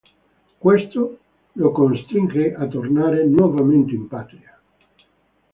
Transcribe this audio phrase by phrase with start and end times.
[0.57, 1.19] Questo
[1.51, 4.59] lo costringe a tornare nuovamente in patria.